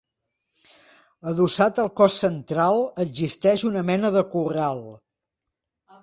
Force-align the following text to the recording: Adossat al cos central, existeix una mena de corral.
Adossat 1.31 1.81
al 1.83 1.91
cos 1.99 2.15
central, 2.21 2.81
existeix 3.03 3.65
una 3.71 3.83
mena 3.91 4.11
de 4.17 4.23
corral. 4.37 4.81